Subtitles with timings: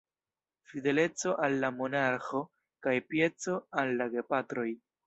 [0.71, 2.43] Fideleco al la monarĥo
[2.89, 4.71] kaj pieco al la gepatroj.